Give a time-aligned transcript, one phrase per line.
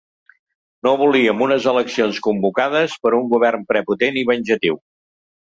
[0.87, 4.83] No volíem unes eleccions convocades per un govern prepotent i venjatiu.